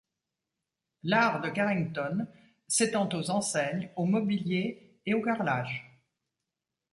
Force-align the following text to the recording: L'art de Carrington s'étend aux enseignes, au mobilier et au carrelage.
L'art 1.03 1.41
de 1.41 1.49
Carrington 1.49 2.25
s'étend 2.67 3.07
aux 3.13 3.29
enseignes, 3.29 3.91
au 3.95 4.05
mobilier 4.05 4.99
et 5.05 5.13
au 5.13 5.21
carrelage. 5.21 6.01